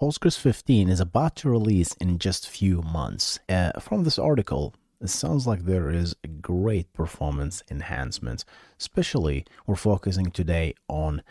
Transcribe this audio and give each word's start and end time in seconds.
Postgres 0.00 0.38
15 0.38 0.90
is 0.90 1.00
about 1.00 1.36
to 1.36 1.48
release 1.48 1.94
in 1.94 2.18
just 2.18 2.46
few 2.46 2.82
months. 2.82 3.38
Uh, 3.48 3.72
from 3.80 4.04
this 4.04 4.18
article, 4.18 4.74
it 5.00 5.08
sounds 5.08 5.46
like 5.46 5.64
there 5.64 5.90
is 5.90 6.14
a 6.22 6.28
great 6.28 6.92
performance 6.92 7.62
enhancement, 7.70 8.44
especially 8.78 9.46
we're 9.66 9.74
focusing 9.74 10.30
today 10.30 10.74
on 10.86 11.22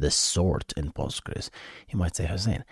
the 0.00 0.10
sort 0.10 0.72
in 0.76 0.90
Postgres. 0.90 1.48
You 1.90 1.96
might 1.96 2.16
say, 2.16 2.26
Hussein, 2.26 2.64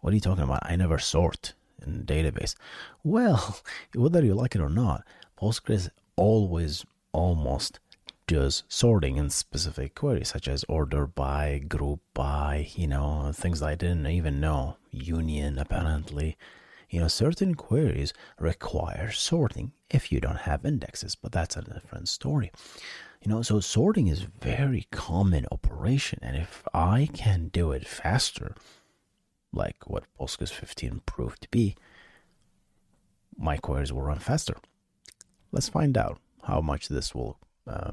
what 0.00 0.12
are 0.12 0.14
you 0.14 0.22
talking 0.22 0.44
about? 0.44 0.62
I 0.62 0.74
never 0.74 0.98
sort 0.98 1.52
in 1.86 2.04
database. 2.04 2.54
Well, 3.02 3.58
whether 3.94 4.24
you 4.24 4.32
like 4.32 4.54
it 4.54 4.62
or 4.62 4.70
not, 4.70 5.04
Postgres 5.38 5.90
always 6.16 6.82
almost 7.12 7.78
does 8.26 8.62
sorting 8.68 9.16
in 9.16 9.30
specific 9.30 9.94
queries 9.94 10.28
such 10.28 10.48
as 10.48 10.64
order 10.68 11.06
by, 11.06 11.58
group 11.58 12.00
by, 12.14 12.68
you 12.74 12.86
know, 12.86 13.30
things 13.34 13.62
I 13.62 13.74
didn't 13.74 14.06
even 14.06 14.40
know, 14.40 14.76
union 14.90 15.58
apparently. 15.58 16.36
You 16.90 17.00
know, 17.00 17.08
certain 17.08 17.54
queries 17.54 18.12
require 18.38 19.10
sorting 19.10 19.72
if 19.90 20.12
you 20.12 20.20
don't 20.20 20.40
have 20.40 20.64
indexes, 20.64 21.14
but 21.14 21.32
that's 21.32 21.56
a 21.56 21.62
different 21.62 22.08
story. 22.08 22.52
You 23.22 23.30
know, 23.30 23.42
so 23.42 23.60
sorting 23.60 24.06
is 24.06 24.20
very 24.20 24.86
common 24.90 25.46
operation, 25.50 26.18
and 26.22 26.36
if 26.36 26.62
I 26.74 27.08
can 27.12 27.48
do 27.48 27.72
it 27.72 27.86
faster, 27.86 28.54
like 29.52 29.88
what 29.88 30.04
Postgres 30.20 30.50
15 30.50 31.02
proved 31.06 31.42
to 31.42 31.48
be, 31.48 31.74
my 33.36 33.56
queries 33.56 33.92
will 33.92 34.02
run 34.02 34.18
faster. 34.18 34.56
Let's 35.52 35.68
find 35.68 35.96
out 35.96 36.20
how 36.42 36.60
much 36.60 36.88
this 36.88 37.14
will 37.14 37.38
uh, 37.66 37.92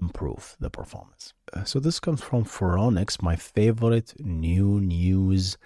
improve 0.00 0.56
the 0.60 0.70
performance. 0.70 1.34
Uh, 1.52 1.64
so 1.64 1.78
this 1.78 2.00
comes 2.00 2.22
from 2.22 2.44
Phoronix, 2.44 3.22
my 3.22 3.36
favorite 3.36 4.14
new 4.18 4.80
news 4.80 5.56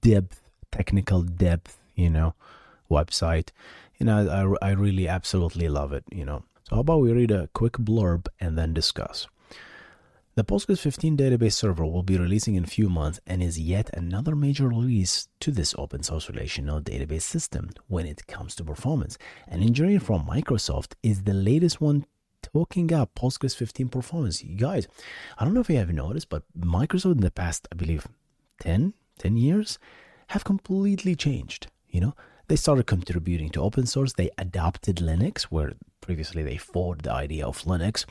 depth, 0.00 0.50
technical 0.70 1.22
depth, 1.22 1.78
you 1.94 2.10
know, 2.10 2.34
website. 2.90 3.50
You 3.98 4.06
know, 4.06 4.56
I, 4.62 4.68
I 4.68 4.70
really 4.72 5.08
absolutely 5.08 5.68
love 5.68 5.92
it, 5.92 6.04
you 6.10 6.24
know. 6.24 6.44
So 6.68 6.76
how 6.76 6.80
about 6.80 7.00
we 7.00 7.12
read 7.12 7.30
a 7.30 7.48
quick 7.54 7.74
blurb 7.74 8.28
and 8.40 8.56
then 8.58 8.74
discuss. 8.74 9.26
The 10.34 10.44
Postgres 10.44 10.78
15 10.78 11.16
database 11.16 11.54
server 11.54 11.84
will 11.84 12.04
be 12.04 12.16
releasing 12.16 12.54
in 12.54 12.62
a 12.62 12.68
few 12.68 12.88
months 12.88 13.18
and 13.26 13.42
is 13.42 13.58
yet 13.58 13.90
another 13.92 14.36
major 14.36 14.68
release 14.68 15.26
to 15.40 15.50
this 15.50 15.74
open 15.76 16.04
source 16.04 16.28
relational 16.28 16.80
database 16.80 17.22
system 17.22 17.70
when 17.88 18.06
it 18.06 18.28
comes 18.28 18.54
to 18.54 18.64
performance. 18.64 19.18
And 19.48 19.64
engineering 19.64 19.98
from 19.98 20.26
Microsoft 20.26 20.92
is 21.02 21.22
the 21.24 21.34
latest 21.34 21.80
one 21.80 22.06
talking 22.42 22.92
up 22.92 23.14
Postgres 23.14 23.56
15 23.56 23.88
performance. 23.88 24.42
You 24.42 24.56
guys, 24.56 24.86
I 25.38 25.44
don't 25.44 25.54
know 25.54 25.60
if 25.60 25.70
you 25.70 25.76
have 25.76 25.92
noticed, 25.92 26.28
but 26.28 26.42
Microsoft 26.58 27.12
in 27.12 27.20
the 27.20 27.30
past, 27.30 27.68
I 27.72 27.74
believe, 27.74 28.06
10, 28.60 28.94
10 29.18 29.36
years 29.36 29.78
have 30.28 30.44
completely 30.44 31.14
changed. 31.14 31.68
You 31.88 32.00
know, 32.00 32.14
they 32.48 32.56
started 32.56 32.86
contributing 32.86 33.50
to 33.50 33.62
open 33.62 33.86
source. 33.86 34.12
They 34.12 34.30
adopted 34.38 34.96
Linux, 34.96 35.44
where 35.44 35.72
previously 36.00 36.42
they 36.42 36.56
fought 36.56 37.02
the 37.02 37.12
idea 37.12 37.46
of 37.46 37.62
Linux. 37.62 38.04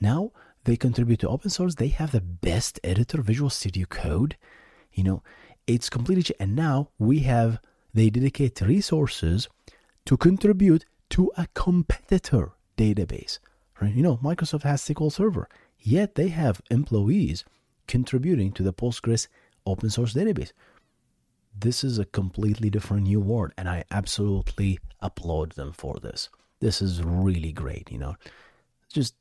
Now 0.00 0.32
they 0.64 0.76
contribute 0.76 1.20
to 1.20 1.28
open 1.28 1.50
source. 1.50 1.74
They 1.74 1.88
have 1.88 2.12
the 2.12 2.20
best 2.20 2.80
editor, 2.82 3.22
Visual 3.22 3.50
Studio 3.50 3.86
Code. 3.88 4.36
You 4.92 5.04
know, 5.04 5.22
it's 5.66 5.90
completely 5.90 6.22
changed. 6.22 6.40
and 6.40 6.56
now 6.56 6.90
we 6.98 7.20
have 7.20 7.60
they 7.92 8.10
dedicate 8.10 8.60
resources 8.60 9.48
to 10.04 10.16
contribute 10.16 10.84
to 11.10 11.30
a 11.36 11.46
competitor 11.54 12.52
database. 12.76 13.38
Right? 13.84 13.94
You 13.94 14.02
know, 14.02 14.16
Microsoft 14.22 14.62
has 14.62 14.80
SQL 14.80 15.12
Server, 15.12 15.46
yet 15.78 16.14
they 16.14 16.28
have 16.28 16.62
employees 16.70 17.44
contributing 17.86 18.50
to 18.52 18.62
the 18.62 18.72
Postgres 18.72 19.28
open 19.66 19.90
source 19.90 20.14
database. 20.14 20.52
This 21.54 21.84
is 21.84 21.98
a 21.98 22.06
completely 22.06 22.70
different 22.70 23.02
new 23.02 23.20
world, 23.20 23.52
and 23.58 23.68
I 23.68 23.84
absolutely 23.90 24.78
applaud 25.00 25.52
them 25.52 25.72
for 25.72 25.96
this. 26.00 26.30
This 26.60 26.80
is 26.80 27.02
really 27.02 27.52
great, 27.52 27.92
you 27.92 27.98
know. 27.98 28.16
Just 28.90 29.16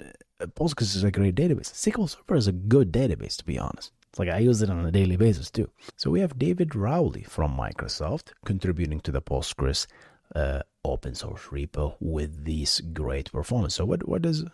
uh, 0.00 0.46
Postgres 0.46 0.94
is 0.94 1.02
a 1.02 1.10
great 1.10 1.34
database. 1.34 1.72
SQL 1.72 2.08
Server 2.08 2.36
is 2.36 2.46
a 2.46 2.52
good 2.52 2.92
database, 2.92 3.36
to 3.38 3.44
be 3.44 3.58
honest. 3.58 3.90
It's 4.10 4.20
like 4.20 4.28
I 4.28 4.38
use 4.38 4.62
it 4.62 4.70
on 4.70 4.86
a 4.86 4.92
daily 4.92 5.16
basis 5.16 5.50
too. 5.50 5.68
So 5.96 6.12
we 6.12 6.20
have 6.20 6.38
David 6.38 6.76
Rowley 6.76 7.24
from 7.24 7.56
Microsoft 7.56 8.28
contributing 8.44 9.00
to 9.00 9.10
the 9.10 9.20
Postgres 9.20 9.88
uh, 10.36 10.62
open 10.92 11.14
source 11.14 11.42
repo 11.42 11.94
with 12.00 12.44
these 12.44 12.80
great 12.92 13.30
performance. 13.32 13.74
So 13.74 13.84
what 13.84 14.06
what 14.08 14.22
does 14.22 14.44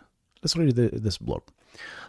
let's 0.41 0.55
read 0.55 0.75
the, 0.75 0.89
this 0.93 1.17
blog. 1.17 1.43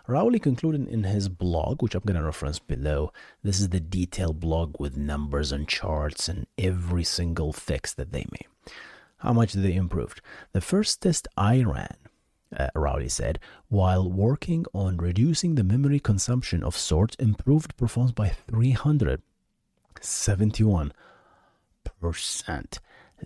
Rowley 0.07 0.39
concluded 0.39 0.89
in 0.89 1.05
his 1.05 1.31
blog, 1.31 1.83
which 1.83 1.95
I'm 1.95 2.03
going 2.05 2.19
to 2.19 2.25
reference 2.25 2.59
below. 2.59 3.13
This 3.43 3.61
is 3.61 3.71
the 3.71 3.81
detailed 3.81 4.39
blog 4.39 4.79
with 4.79 4.97
numbers 4.97 5.53
and 5.53 5.67
charts 5.67 6.29
and 6.29 6.47
every 6.59 7.05
single 7.05 7.55
fix 7.55 7.95
that 7.95 8.13
they 8.13 8.27
made. 8.31 8.75
How 9.19 9.33
much 9.33 9.55
they 9.55 9.75
improved? 9.75 10.21
The 10.53 10.61
first 10.61 11.01
test 11.01 11.27
I 11.39 11.63
ran 11.63 11.97
uh, 12.57 12.69
Rowley 12.75 13.09
said, 13.09 13.39
while 13.69 14.11
working 14.11 14.65
on 14.73 14.97
reducing 14.97 15.55
the 15.55 15.63
memory 15.65 16.01
consumption 16.01 16.63
of 16.63 16.77
sorts 16.77 17.17
improved 17.17 17.77
performance 17.77 18.13
by 18.13 18.33
371%. 18.51 19.21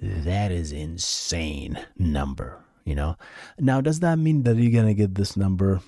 That 0.01 0.53
is 0.53 0.73
insane 0.73 1.79
number, 1.99 2.61
you 2.85 2.95
know. 2.95 3.17
Now, 3.59 3.81
does 3.81 4.01
that 4.01 4.19
mean 4.19 4.45
that 4.45 4.57
you're 4.57 4.85
to 4.85 4.95
get 4.95 5.15
this 5.15 5.37
number? 5.37 5.81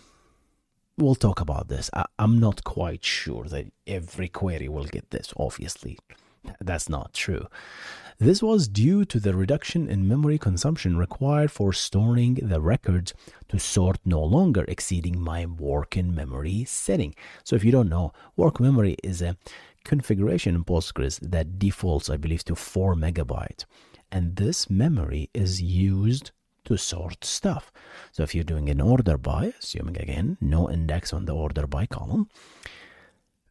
We'll 0.98 1.15
talk 1.15 1.41
about 1.41 1.69
this. 1.69 1.91
I, 1.94 2.06
I'm 2.19 2.38
not 2.41 2.65
quite 2.65 3.04
sure 3.04 3.44
that 3.44 3.66
every 3.87 4.28
query 4.28 4.69
will 4.69 4.84
get 4.84 5.10
this, 5.10 5.32
obviously. 5.37 5.98
That's 6.60 6.88
not 6.88 7.15
true. 7.15 7.47
This 8.19 8.43
was 8.43 8.69
due 8.69 9.06
to 9.06 9.19
the 9.19 9.34
reduction 9.34 9.88
in 9.88 10.06
memory 10.06 10.38
consumption 10.38 10.98
required 10.98 11.50
for 11.50 11.72
storing 11.72 12.34
the 12.34 12.60
records 12.60 13.15
to 13.48 13.59
sort 13.59 13.98
no 14.04 14.22
longer 14.22 14.65
exceeding 14.69 15.19
my 15.19 15.47
work 15.47 15.97
in 15.97 16.15
memory 16.15 16.65
setting. 16.65 17.15
So 17.44 17.56
if 17.56 17.65
you 17.65 17.72
don't 17.72 17.88
know, 17.88 18.12
work 18.37 18.60
memory 18.60 18.97
is 19.03 19.22
a 19.22 19.37
configuration 19.84 20.54
in 20.54 20.65
Postgres 20.65 21.19
that 21.22 21.59
defaults, 21.59 22.10
I 22.10 22.19
believe, 22.19 22.44
to 22.44 22.54
4 22.54 22.94
megabytes. 22.94 23.65
And 24.12 24.37
this 24.37 24.69
memory 24.69 25.31
is 25.32 25.62
used 25.62 26.32
to 26.65 26.76
sort 26.76 27.25
stuff. 27.25 27.72
So 28.12 28.22
if 28.22 28.34
you're 28.34 28.44
doing 28.44 28.69
an 28.69 28.81
order 28.81 29.16
by, 29.16 29.54
assuming 29.59 29.97
again 29.98 30.37
no 30.41 30.71
index 30.71 31.12
on 31.12 31.25
the 31.25 31.34
order 31.34 31.66
by 31.66 31.87
column, 31.87 32.28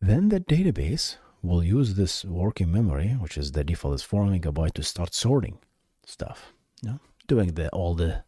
then 0.01 0.29
the 0.29 0.39
database 0.39 1.17
will 1.41 1.63
use 1.63 1.95
this 1.95 2.25
working 2.25 2.71
memory, 2.71 3.09
which 3.19 3.37
is 3.37 3.51
the 3.51 3.63
default 3.63 3.95
is 3.95 4.03
4 4.03 4.25
megabyte, 4.25 4.73
to 4.73 4.83
start 4.83 5.13
sorting 5.13 5.57
stuff. 6.05 6.53
You 6.81 6.89
know? 6.89 6.99
Doing 7.27 7.53
the 7.53 7.69
all 7.69 7.95
the 7.95 8.23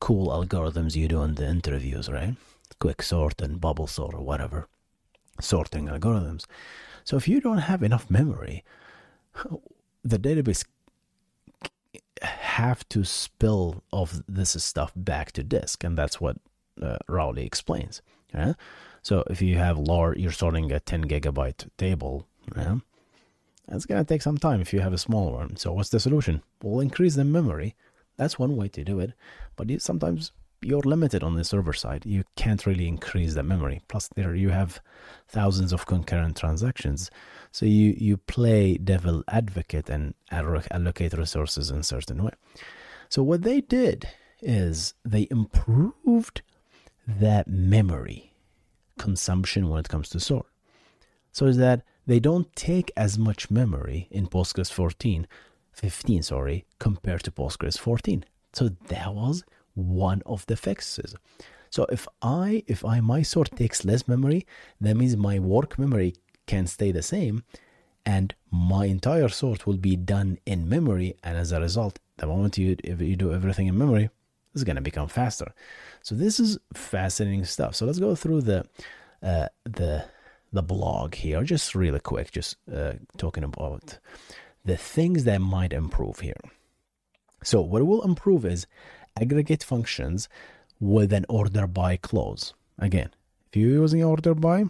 cool 0.00 0.28
algorithms 0.28 0.96
you 0.96 1.08
do 1.08 1.22
in 1.22 1.34
the 1.34 1.46
interviews, 1.46 2.08
right? 2.08 2.34
Quick 2.80 3.02
sort 3.02 3.40
and 3.40 3.60
bubble 3.60 3.86
sort 3.86 4.14
or 4.14 4.22
whatever. 4.22 4.68
Sorting 5.40 5.86
algorithms. 5.86 6.44
So 7.04 7.16
if 7.16 7.26
you 7.28 7.40
don't 7.40 7.58
have 7.58 7.82
enough 7.82 8.10
memory, 8.10 8.64
the 10.04 10.18
database 10.18 10.64
have 12.22 12.88
to 12.90 13.04
spill 13.04 13.82
of 13.92 14.22
this 14.28 14.62
stuff 14.62 14.92
back 14.94 15.32
to 15.32 15.42
disk, 15.42 15.84
and 15.84 15.96
that's 15.96 16.20
what 16.20 16.36
uh, 16.82 16.98
Rowley 17.08 17.44
explains. 17.44 18.02
Yeah? 18.34 18.54
So 19.02 19.24
if 19.30 19.40
you 19.40 19.56
have 19.58 19.78
large, 19.78 20.18
you're 20.18 20.32
sorting 20.32 20.70
a 20.72 20.80
10 20.80 21.04
gigabyte 21.06 21.68
table, 21.76 22.26
yeah, 22.56 22.76
gonna 23.86 24.04
take 24.04 24.22
some 24.22 24.38
time 24.38 24.60
if 24.60 24.72
you 24.72 24.80
have 24.80 24.92
a 24.92 24.98
smaller 24.98 25.32
one. 25.32 25.56
So 25.56 25.72
what's 25.72 25.90
the 25.90 26.00
solution? 26.00 26.42
We'll 26.62 26.80
increase 26.80 27.14
the 27.14 27.24
memory. 27.24 27.74
That's 28.16 28.38
one 28.38 28.56
way 28.56 28.68
to 28.68 28.84
do 28.84 28.98
it, 28.98 29.12
but 29.56 29.68
sometimes 29.80 30.32
you're 30.60 30.82
limited 30.82 31.22
on 31.22 31.34
the 31.34 31.44
server 31.44 31.72
side. 31.72 32.04
You 32.04 32.24
can't 32.36 32.66
really 32.66 32.88
increase 32.88 33.34
the 33.34 33.42
memory. 33.42 33.80
Plus, 33.88 34.08
there 34.08 34.34
you 34.34 34.50
have 34.50 34.80
thousands 35.28 35.72
of 35.72 35.86
concurrent 35.86 36.36
transactions. 36.36 37.10
So 37.52 37.66
you 37.66 37.94
you 37.96 38.16
play 38.16 38.76
devil 38.76 39.22
advocate 39.28 39.88
and 39.88 40.14
allocate 40.30 41.12
resources 41.12 41.70
in 41.70 41.78
a 41.78 41.84
certain 41.84 42.22
way. 42.22 42.32
So 43.08 43.22
what 43.22 43.42
they 43.42 43.60
did 43.60 44.08
is 44.40 44.94
they 45.04 45.26
improved 45.30 46.42
that 47.06 47.48
memory 47.48 48.32
consumption 48.98 49.68
when 49.68 49.80
it 49.80 49.88
comes 49.88 50.08
to 50.10 50.20
sort. 50.20 50.46
So 51.32 51.46
is 51.46 51.56
that 51.56 51.82
they 52.06 52.20
don't 52.20 52.54
take 52.56 52.90
as 52.96 53.18
much 53.18 53.50
memory 53.50 54.08
in 54.10 54.26
Postgres 54.26 54.72
14, 54.72 55.26
15, 55.72 56.22
sorry, 56.22 56.66
compared 56.78 57.22
to 57.24 57.30
Postgres 57.30 57.78
14. 57.78 58.24
So 58.52 58.70
that 58.88 59.14
was 59.14 59.44
one 59.78 60.22
of 60.26 60.44
the 60.46 60.56
fixes. 60.56 61.14
So 61.70 61.86
if 61.90 62.08
I 62.22 62.64
if 62.66 62.84
I 62.84 63.00
my 63.00 63.22
sort 63.22 63.50
takes 63.56 63.84
less 63.84 64.08
memory, 64.08 64.46
that 64.80 64.96
means 64.96 65.16
my 65.16 65.38
work 65.38 65.78
memory 65.78 66.14
can 66.46 66.66
stay 66.66 66.92
the 66.92 67.02
same 67.02 67.44
and 68.06 68.34
my 68.50 68.86
entire 68.86 69.28
sort 69.28 69.66
will 69.66 69.76
be 69.76 69.96
done 69.96 70.38
in 70.46 70.68
memory. 70.68 71.14
And 71.22 71.36
as 71.36 71.52
a 71.52 71.60
result 71.60 71.98
the 72.16 72.26
moment 72.26 72.58
you 72.58 72.76
if 72.82 73.00
you 73.00 73.16
do 73.16 73.32
everything 73.32 73.66
in 73.66 73.78
memory 73.78 74.10
it's 74.54 74.64
going 74.64 74.76
to 74.76 74.82
become 74.82 75.08
faster. 75.08 75.52
So 76.02 76.14
this 76.14 76.40
is 76.40 76.58
fascinating 76.74 77.44
stuff. 77.44 77.74
So 77.76 77.86
let's 77.86 77.98
go 77.98 78.14
through 78.14 78.42
the 78.42 78.66
uh, 79.22 79.48
the 79.64 80.04
the 80.52 80.62
blog 80.62 81.14
here 81.14 81.42
just 81.42 81.74
really 81.74 82.00
quick 82.00 82.30
just 82.30 82.56
uh, 82.72 82.94
talking 83.18 83.44
about 83.44 83.98
the 84.64 84.76
things 84.76 85.24
that 85.24 85.40
might 85.40 85.72
improve 85.72 86.20
here. 86.20 86.40
So 87.42 87.60
what 87.60 87.86
will 87.86 88.02
improve 88.02 88.44
is 88.44 88.66
aggregate 89.20 89.62
functions 89.62 90.28
with 90.80 91.12
an 91.12 91.26
order 91.28 91.66
by 91.66 91.96
clause. 91.96 92.54
Again 92.78 93.10
if 93.48 93.56
you're 93.56 93.82
using 93.82 94.04
order 94.04 94.34
by 94.34 94.66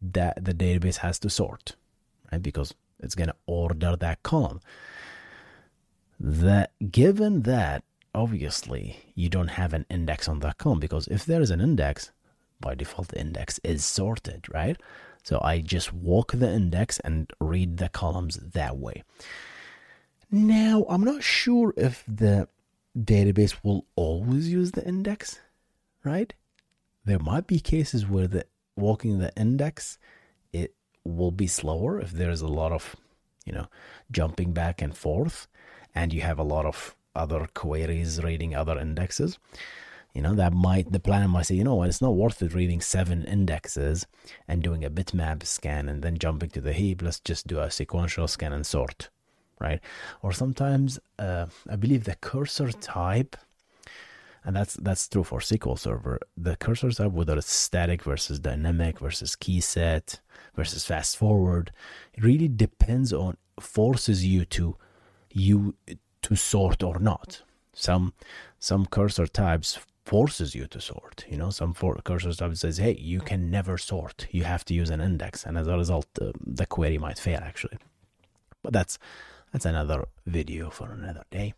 that 0.00 0.44
the 0.44 0.54
database 0.54 0.96
has 0.96 1.18
to 1.18 1.30
sort 1.30 1.76
right? 2.32 2.42
Because 2.42 2.74
it's 3.00 3.14
going 3.14 3.28
to 3.28 3.36
order 3.46 3.96
that 3.96 4.22
column. 4.22 4.60
That 6.18 6.72
given 6.90 7.42
that 7.42 7.84
obviously 8.14 9.12
you 9.14 9.28
don't 9.28 9.48
have 9.48 9.74
an 9.74 9.84
index 9.90 10.28
on 10.28 10.40
that 10.40 10.58
column 10.58 10.80
because 10.80 11.06
if 11.08 11.26
there 11.26 11.42
is 11.42 11.50
an 11.50 11.60
index 11.60 12.10
by 12.58 12.74
default 12.74 13.08
the 13.08 13.20
index 13.20 13.60
is 13.62 13.84
sorted 13.84 14.46
right? 14.52 14.80
So 15.22 15.40
i 15.42 15.60
just 15.60 15.92
walk 15.92 16.32
the 16.32 16.50
index 16.50 16.98
and 17.00 17.30
read 17.40 17.76
the 17.76 17.88
columns 17.90 18.36
that 18.36 18.78
way. 18.78 19.02
Now 20.30 20.86
i'm 20.88 21.04
not 21.04 21.22
sure 21.22 21.74
if 21.76 22.02
the 22.08 22.48
database 22.96 23.56
will 23.62 23.86
always 23.94 24.48
use 24.50 24.72
the 24.72 24.86
index 24.86 25.40
right? 26.06 26.32
There 27.04 27.18
might 27.18 27.46
be 27.46 27.60
cases 27.60 28.06
where 28.06 28.28
the 28.28 28.46
walking 28.76 29.18
the 29.18 29.32
index 29.36 29.98
it 30.52 30.74
will 31.04 31.30
be 31.30 31.46
slower 31.46 32.00
if 32.00 32.10
there's 32.12 32.40
a 32.40 32.46
lot 32.46 32.72
of 32.72 32.94
you 33.44 33.52
know 33.52 33.66
jumping 34.10 34.52
back 34.52 34.80
and 34.80 34.96
forth 34.96 35.48
and 35.94 36.12
you 36.12 36.20
have 36.20 36.38
a 36.38 36.50
lot 36.54 36.64
of 36.64 36.94
other 37.14 37.48
queries 37.54 38.22
reading 38.22 38.54
other 38.54 38.78
indexes. 38.78 39.38
You 40.14 40.22
know 40.22 40.34
that 40.34 40.52
might 40.54 40.92
the 40.92 41.00
planner 41.00 41.28
might 41.28 41.46
say 41.46 41.56
you 41.56 41.64
know 41.64 41.74
what? 41.74 41.88
It's 41.88 42.00
not 42.00 42.16
worth 42.16 42.40
it 42.40 42.54
reading 42.54 42.80
seven 42.80 43.24
indexes 43.24 44.06
and 44.48 44.62
doing 44.62 44.84
a 44.84 44.90
bitmap 44.90 45.44
scan 45.44 45.88
and 45.88 46.02
then 46.02 46.18
jumping 46.18 46.50
to 46.50 46.60
the 46.60 46.72
heap. 46.72 47.02
Let's 47.02 47.20
just 47.20 47.46
do 47.46 47.58
a 47.58 47.70
sequential 47.70 48.28
scan 48.28 48.52
and 48.52 48.64
sort 48.66 49.10
right 49.60 49.80
or 50.22 50.32
sometimes 50.32 50.98
uh, 51.18 51.46
i 51.70 51.76
believe 51.76 52.04
the 52.04 52.16
cursor 52.16 52.70
type 52.72 53.36
and 54.46 54.54
that's 54.54 54.74
that's 54.74 55.08
true 55.08 55.24
for 55.24 55.40
SQL 55.40 55.76
Server. 55.76 56.20
The 56.36 56.54
cursor 56.54 56.92
type, 56.92 57.10
whether 57.10 57.36
it's 57.36 57.52
static 57.52 58.04
versus 58.04 58.38
dynamic 58.38 59.00
versus 59.00 59.34
key 59.34 59.60
set 59.60 60.20
versus 60.54 60.86
fast 60.86 61.16
forward, 61.16 61.72
it 62.14 62.22
really 62.22 62.46
depends 62.46 63.12
on 63.12 63.38
forces 63.58 64.24
you 64.24 64.44
to 64.44 64.76
you 65.32 65.74
to 66.22 66.36
sort 66.36 66.84
or 66.84 67.00
not. 67.00 67.42
Some 67.72 68.14
some 68.60 68.86
cursor 68.86 69.26
types 69.26 69.80
forces 70.04 70.54
you 70.54 70.68
to 70.68 70.80
sort. 70.80 71.24
You 71.28 71.38
know, 71.38 71.50
some 71.50 71.74
for 71.74 71.96
cursor 72.04 72.32
types 72.32 72.60
says, 72.60 72.76
"Hey, 72.78 72.96
you 73.00 73.20
can 73.20 73.50
never 73.50 73.76
sort. 73.76 74.28
You 74.30 74.44
have 74.44 74.64
to 74.66 74.74
use 74.74 74.90
an 74.90 75.00
index," 75.00 75.44
and 75.44 75.58
as 75.58 75.66
a 75.66 75.76
result, 75.76 76.06
uh, 76.22 76.30
the 76.40 76.66
query 76.66 76.98
might 76.98 77.18
fail. 77.18 77.40
Actually, 77.42 77.78
but 78.62 78.72
that's 78.72 78.96
that's 79.56 79.64
another 79.64 80.04
video 80.26 80.68
for 80.68 80.92
another 80.92 81.24
day. 81.30 81.54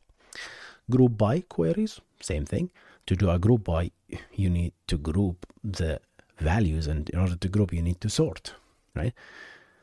Group 0.89 1.19
by 1.19 1.41
queries, 1.41 2.01
same 2.21 2.45
thing. 2.47 2.71
To 3.07 3.17
do 3.17 3.29
a 3.29 3.41
group 3.41 3.65
by, 3.65 3.91
you 4.33 4.49
need 4.49 4.73
to 4.87 4.97
group 4.97 5.45
the 5.65 6.01
values, 6.39 6.87
and 6.87 7.11
in 7.11 7.19
order 7.19 7.35
to 7.35 7.49
group, 7.49 7.73
you 7.73 7.83
need 7.83 8.01
to 8.03 8.09
sort, 8.09 8.55
right? 8.95 9.13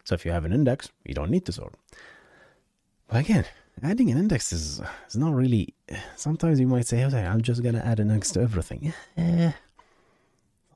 So 0.05 0.15
if 0.15 0.25
you 0.25 0.31
have 0.31 0.45
an 0.45 0.53
index, 0.53 0.87
you 1.03 1.13
don't 1.13 1.29
need 1.29 1.45
to 1.47 1.51
sort. 1.51 1.73
But 3.09 3.17
again, 3.25 3.43
adding 3.83 4.09
an 4.11 4.17
index 4.17 4.53
is, 4.53 4.81
is 5.09 5.17
not 5.17 5.33
really. 5.33 5.73
Sometimes 6.15 6.57
you 6.57 6.67
might 6.67 6.87
say, 6.87 7.03
okay, 7.03 7.25
I'm 7.25 7.41
just 7.41 7.63
going 7.63 7.75
to 7.75 7.85
add 7.85 7.99
an 7.99 8.11
index 8.11 8.31
to 8.31 8.39
everything. 8.39 8.93
Eh, 9.17 9.51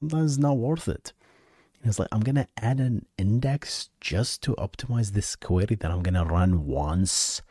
sometimes 0.02 0.34
it's 0.34 0.42
not 0.42 0.58
worth 0.58 0.90
it. 0.90 1.14
It's 1.84 2.00
like, 2.00 2.10
I'm 2.12 2.22
going 2.22 2.36
to 2.36 2.48
add 2.58 2.80
an 2.80 3.06
index 3.18 3.90
just 4.02 4.44
to 4.44 4.56
optimize 4.56 5.12
this 5.12 5.36
query 5.36 5.76
that 5.76 5.92
I'm 5.92 6.04
going 6.04 6.16
to 6.16 6.26
run 6.26 6.66
once 6.66 7.42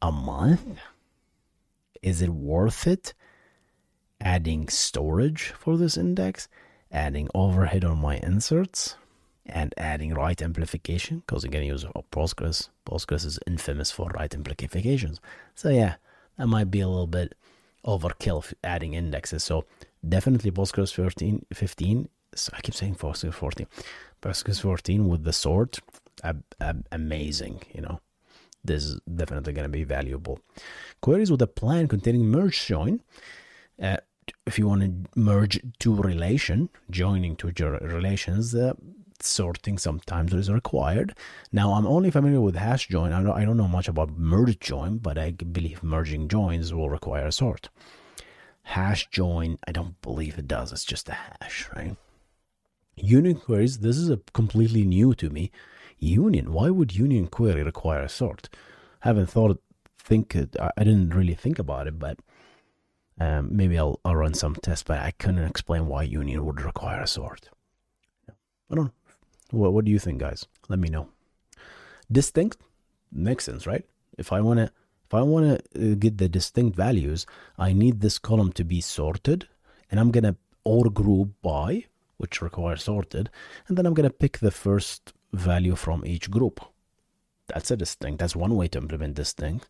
a 0.00 0.10
month. 0.10 0.78
Is 2.02 2.22
it 2.22 2.30
worth 2.30 2.86
it? 2.86 3.12
Adding 4.22 4.68
storage 4.68 5.52
for 5.58 5.76
this 5.76 5.96
index, 5.96 6.48
adding 6.90 7.28
overhead 7.34 7.84
on 7.84 7.98
my 7.98 8.16
inserts, 8.18 8.96
and 9.46 9.74
adding 9.76 10.14
write 10.14 10.42
amplification 10.42 11.20
because 11.20 11.44
I'm 11.44 11.50
going 11.50 11.64
to 11.64 11.72
use 11.72 11.84
oh, 11.94 12.04
Postgres. 12.12 12.68
Postgres 12.86 13.24
is 13.24 13.38
infamous 13.46 13.90
for 13.90 14.10
write 14.10 14.34
amplifications. 14.34 15.20
So 15.54 15.68
yeah, 15.70 15.94
that 16.36 16.46
might 16.46 16.70
be 16.70 16.80
a 16.80 16.88
little 16.88 17.06
bit 17.06 17.34
overkill 17.84 18.52
adding 18.62 18.94
indexes. 18.94 19.42
So 19.42 19.64
definitely 20.06 20.50
Postgres 20.50 20.94
13, 20.94 21.46
15. 21.52 22.08
So 22.34 22.52
I 22.56 22.60
keep 22.60 22.74
saying 22.74 22.96
Postgres 22.96 23.34
14. 23.34 23.66
Postgres 24.22 24.60
14 24.60 25.08
with 25.08 25.24
the 25.24 25.32
sort, 25.32 25.80
ab- 26.22 26.44
ab- 26.60 26.86
amazing, 26.92 27.62
you 27.74 27.80
know. 27.80 28.00
This 28.62 28.84
is 28.84 29.00
definitely 29.12 29.54
going 29.54 29.64
to 29.64 29.70
be 29.70 29.84
valuable. 29.84 30.38
Queries 31.00 31.30
with 31.30 31.40
a 31.42 31.46
plan 31.46 31.88
containing 31.88 32.26
merge 32.26 32.66
join. 32.66 33.00
Uh, 33.82 33.96
if 34.46 34.58
you 34.58 34.68
want 34.68 34.82
to 34.82 35.18
merge 35.18 35.58
two 35.78 35.94
relation, 35.94 36.68
joining 36.90 37.36
two 37.36 37.52
relations, 37.80 38.54
uh, 38.54 38.74
sorting 39.22 39.78
sometimes 39.78 40.32
is 40.34 40.50
required. 40.50 41.16
Now, 41.52 41.72
I'm 41.72 41.86
only 41.86 42.10
familiar 42.10 42.40
with 42.40 42.54
hash 42.54 42.88
join. 42.88 43.12
I 43.12 43.22
don't, 43.22 43.32
I 43.32 43.44
don't 43.44 43.56
know 43.56 43.68
much 43.68 43.88
about 43.88 44.16
merge 44.16 44.58
join, 44.60 44.98
but 44.98 45.18
I 45.18 45.32
believe 45.32 45.82
merging 45.82 46.28
joins 46.28 46.72
will 46.72 46.90
require 46.90 47.26
a 47.26 47.32
sort. 47.32 47.70
Hash 48.62 49.08
join, 49.08 49.58
I 49.66 49.72
don't 49.72 50.00
believe 50.02 50.38
it 50.38 50.46
does. 50.46 50.70
It's 50.70 50.84
just 50.84 51.08
a 51.08 51.12
hash, 51.12 51.68
right? 51.74 51.96
Union 52.96 53.36
queries, 53.36 53.78
this 53.78 53.96
is 53.96 54.10
a 54.10 54.18
completely 54.32 54.84
new 54.84 55.14
to 55.14 55.30
me. 55.30 55.50
Union, 55.98 56.52
why 56.52 56.70
would 56.70 56.94
union 56.94 57.26
query 57.26 57.62
require 57.62 58.02
a 58.02 58.08
sort? 58.08 58.48
Haven't 59.00 59.26
thought, 59.26 59.60
think 59.98 60.36
I 60.36 60.70
didn't 60.84 61.10
really 61.10 61.34
think 61.34 61.58
about 61.58 61.86
it, 61.86 61.98
but 61.98 62.18
um, 63.20 63.54
maybe 63.54 63.78
I'll, 63.78 64.00
I'll 64.04 64.16
run 64.16 64.34
some 64.34 64.54
tests, 64.54 64.82
but 64.82 64.98
I 64.98 65.12
couldn't 65.12 65.44
explain 65.44 65.86
why 65.86 66.04
union 66.04 66.44
would 66.46 66.62
require 66.62 67.02
a 67.02 67.06
sort. 67.06 67.50
I 68.28 68.74
don't 68.74 68.86
know. 68.86 68.92
What, 69.50 69.72
what 69.72 69.84
do 69.84 69.90
you 69.90 69.98
think, 69.98 70.20
guys? 70.20 70.46
Let 70.68 70.78
me 70.78 70.88
know. 70.88 71.08
Distinct 72.10 72.58
makes 73.12 73.44
sense, 73.44 73.66
right? 73.66 73.84
If 74.18 74.32
I 74.32 74.40
want 74.40 74.58
to 74.58 74.72
if 75.06 75.14
I 75.14 75.22
want 75.22 75.46
to 75.74 75.92
uh, 75.92 75.94
get 75.96 76.18
the 76.18 76.28
distinct 76.28 76.76
values, 76.76 77.26
I 77.58 77.72
need 77.72 78.00
this 78.00 78.18
column 78.18 78.52
to 78.52 78.62
be 78.62 78.80
sorted, 78.80 79.48
and 79.90 79.98
I'm 79.98 80.12
gonna 80.12 80.36
or 80.62 80.84
group 80.84 81.30
by, 81.42 81.86
which 82.20 82.42
requires 82.42 82.82
sorted, 82.82 83.30
and 83.66 83.76
then 83.76 83.86
I'm 83.86 83.94
gonna 83.94 84.10
pick 84.10 84.38
the 84.38 84.50
first 84.50 85.14
value 85.32 85.74
from 85.74 86.04
each 86.04 86.30
group. 86.30 86.60
That's 87.48 87.70
a 87.70 87.76
distinct. 87.76 88.18
That's 88.20 88.36
one 88.36 88.54
way 88.56 88.68
to 88.68 88.78
implement 88.78 89.14
distinct, 89.14 89.68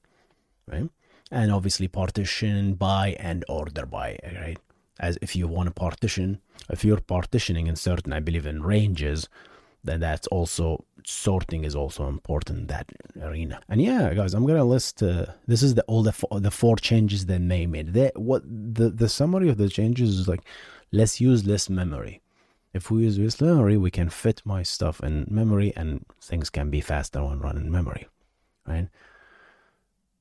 right? 0.66 0.88
And 1.30 1.52
obviously 1.52 1.86
partition 1.86 2.74
by 2.74 3.16
and 3.20 3.44
order 3.48 3.86
by, 3.86 4.18
right? 4.40 4.58
As 4.98 5.16
if 5.22 5.36
you 5.36 5.46
want 5.46 5.68
to 5.68 5.74
partition, 5.86 6.40
if 6.68 6.84
you're 6.84 7.00
partitioning 7.00 7.68
in 7.68 7.76
certain, 7.76 8.12
I 8.12 8.20
believe 8.20 8.46
in 8.46 8.64
ranges, 8.64 9.28
then 9.84 10.00
that's 10.00 10.26
also 10.26 10.84
sorting 11.06 11.64
is 11.64 11.76
also 11.76 12.08
important 12.08 12.58
in 12.58 12.66
that 12.66 12.86
arena. 13.22 13.60
And 13.68 13.80
yeah, 13.80 14.12
guys, 14.12 14.34
I'm 14.34 14.44
gonna 14.44 14.64
list. 14.64 15.02
Uh, 15.02 15.26
this 15.46 15.62
is 15.62 15.76
the 15.76 15.84
all 15.84 16.02
the 16.02 16.12
four, 16.12 16.40
the 16.40 16.50
four 16.50 16.76
changes 16.76 17.26
that 17.26 17.48
they 17.48 17.66
made. 17.66 17.92
They, 17.94 18.10
what 18.16 18.42
the 18.44 18.90
the 18.90 19.08
summary 19.08 19.48
of 19.48 19.56
the 19.56 19.68
changes 19.68 20.18
is 20.18 20.26
like, 20.28 20.44
let's 20.92 21.20
use 21.20 21.46
less 21.46 21.70
memory. 21.70 22.19
If 22.72 22.90
we 22.90 23.08
use 23.08 23.40
memory, 23.40 23.76
we 23.76 23.90
can 23.90 24.10
fit 24.10 24.42
my 24.44 24.62
stuff 24.62 25.00
in 25.00 25.26
memory, 25.28 25.72
and 25.76 26.04
things 26.20 26.50
can 26.50 26.70
be 26.70 26.80
faster 26.80 27.24
when 27.24 27.40
run 27.40 27.56
in 27.56 27.70
memory, 27.70 28.06
right? 28.66 28.88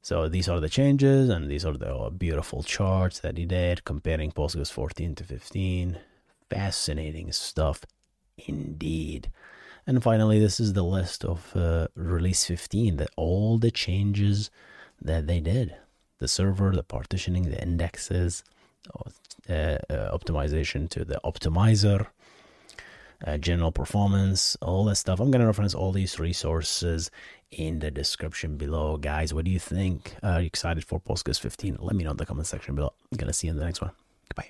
So 0.01 0.27
these 0.27 0.49
are 0.49 0.59
the 0.59 0.69
changes, 0.69 1.29
and 1.29 1.49
these 1.49 1.65
are 1.65 1.77
the 1.77 2.09
beautiful 2.09 2.63
charts 2.63 3.19
that 3.19 3.37
he 3.37 3.45
did 3.45 3.83
comparing 3.83 4.31
Postgres 4.31 4.71
14 4.71 5.15
to 5.15 5.23
15. 5.23 5.99
Fascinating 6.49 7.31
stuff, 7.31 7.85
indeed. 8.47 9.29
And 9.85 10.01
finally, 10.01 10.39
this 10.39 10.59
is 10.59 10.73
the 10.73 10.83
list 10.83 11.23
of 11.23 11.55
uh, 11.55 11.87
release 11.95 12.45
15, 12.45 12.97
that 12.97 13.09
all 13.15 13.59
the 13.59 13.71
changes 13.71 14.49
that 15.01 15.27
they 15.27 15.39
did 15.39 15.75
the 16.19 16.27
server, 16.27 16.71
the 16.71 16.83
partitioning, 16.83 17.43
the 17.43 17.61
indexes, 17.61 18.43
uh, 18.93 19.53
uh, 19.53 20.17
optimization 20.17 20.89
to 20.89 21.05
the 21.05 21.19
optimizer, 21.23 22.07
uh, 23.25 23.37
general 23.37 23.71
performance, 23.71 24.55
all 24.61 24.85
that 24.85 24.95
stuff. 24.95 25.19
I'm 25.19 25.31
going 25.31 25.41
to 25.41 25.47
reference 25.47 25.75
all 25.75 25.91
these 25.91 26.19
resources 26.19 27.11
in 27.51 27.79
the 27.79 27.91
description 27.91 28.57
below. 28.57 28.97
Guys, 28.97 29.33
what 29.33 29.45
do 29.45 29.51
you 29.51 29.59
think? 29.59 30.15
Are 30.23 30.41
you 30.41 30.47
excited 30.47 30.85
for 30.85 30.99
Postgres 30.99 31.39
15? 31.39 31.77
Let 31.79 31.95
me 31.95 32.03
know 32.03 32.11
in 32.11 32.17
the 32.17 32.25
comment 32.25 32.47
section 32.47 32.75
below. 32.75 32.93
I'm 33.11 33.17
going 33.17 33.27
to 33.27 33.33
see 33.33 33.47
you 33.47 33.51
in 33.51 33.59
the 33.59 33.65
next 33.65 33.81
one. 33.81 33.91
Goodbye. 34.29 34.47